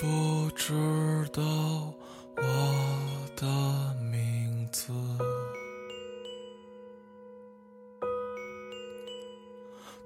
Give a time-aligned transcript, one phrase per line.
[0.00, 0.72] 不知
[1.32, 1.42] 道
[2.36, 2.42] 我
[3.34, 3.46] 的
[4.12, 4.92] 名字。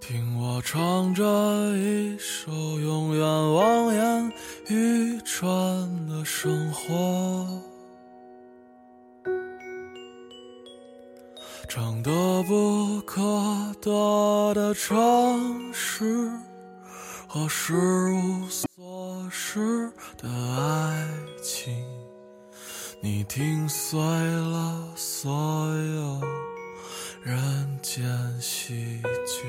[0.00, 1.22] 听我唱着
[1.76, 4.32] 一首永远望眼
[4.68, 7.46] 欲穿的生活，
[11.68, 12.10] 唱得
[12.44, 13.20] 不可
[13.82, 16.30] 得的城市
[17.28, 18.71] 和失无所
[19.54, 21.06] 时的爱
[21.42, 21.84] 情，
[23.02, 25.30] 你听碎了所
[25.76, 26.20] 有
[27.22, 28.02] 人间
[28.40, 29.44] 喜剧。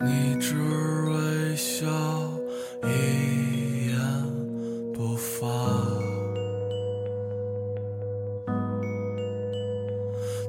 [0.00, 0.33] 你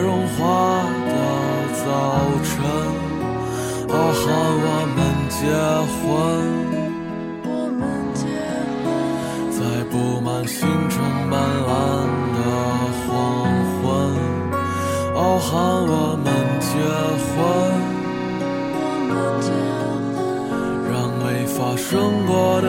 [0.00, 0.38] 融化
[1.06, 1.12] 的
[1.84, 1.86] 早
[2.44, 2.52] 晨，
[3.88, 4.24] 哦，喊
[4.64, 4.98] 我们
[5.30, 5.40] 结
[6.00, 6.02] 婚。
[9.50, 9.60] 在
[9.90, 10.58] 布满星
[10.90, 10.92] 辰
[11.30, 11.32] 斑
[11.66, 11.72] 斓
[12.36, 12.38] 的
[13.06, 13.08] 黄
[13.80, 13.82] 昏，
[15.14, 15.50] 哦，喊
[15.86, 16.26] 我们
[16.60, 16.68] 结
[17.24, 17.32] 婚。
[20.90, 21.90] 让没发生
[22.26, 22.66] 过的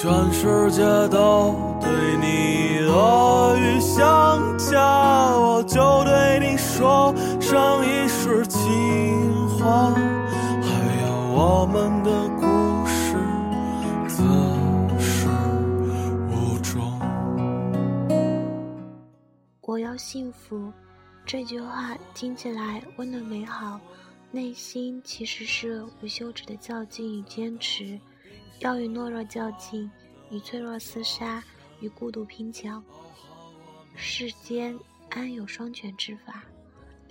[0.00, 4.80] 全世界都对你恶语相加，
[5.36, 9.90] 我就对你说上一世情话。
[9.90, 13.16] 还有我们的故事，
[14.06, 14.22] 自
[15.00, 15.26] 始
[16.30, 16.80] 无终。
[19.62, 20.72] 我要幸福，
[21.26, 23.80] 这句话听起来温暖美好，
[24.30, 27.98] 内心其实是无休止的较劲与坚持，
[28.60, 29.88] 要与懦弱较劲，
[30.30, 31.42] 与脆弱厮杀，
[31.80, 32.82] 与孤独拼抢。
[33.94, 34.76] 世间
[35.10, 36.42] 安有双全之法？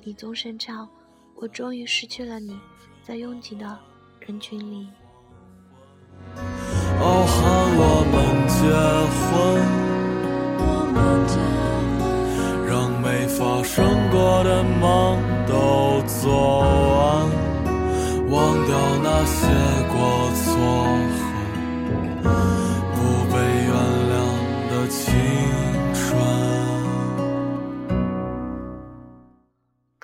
[0.03, 0.87] 李宗盛唱
[1.35, 2.59] ：“我终于失去了你，
[3.01, 3.79] 在拥挤的
[4.19, 4.89] 人群里。”
[6.99, 7.41] 哦，喊
[7.77, 8.59] 我们结
[9.23, 9.31] 婚，
[12.67, 15.17] 让没发生过的梦
[15.47, 16.25] 都做
[16.97, 17.29] 完，
[18.29, 18.35] 忘
[18.67, 19.47] 掉那些
[19.93, 19.95] 过
[20.35, 20.45] 错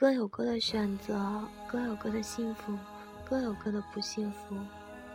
[0.03, 2.77] 各有各的选择，各有各的幸福，
[3.23, 4.53] 各有各的不幸福。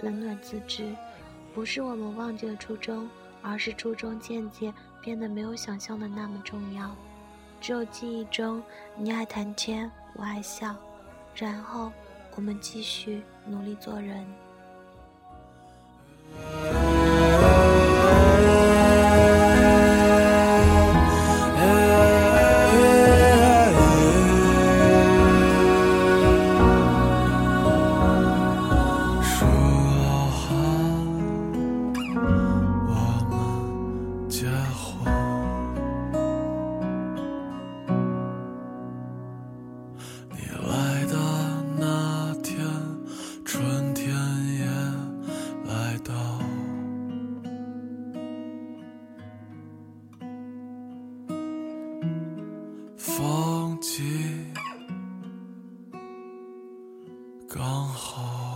[0.01, 0.97] 冷暖自知，
[1.55, 3.07] 不是我们忘记了初衷，
[3.43, 6.97] 而是初衷渐渐变得没有想象的那么重要。
[7.61, 8.63] 只有记忆中
[8.97, 10.75] 你爱谈天，我爱笑，
[11.35, 11.93] 然后
[12.35, 14.27] 我们继续努力做人。
[57.49, 58.48] 刚好。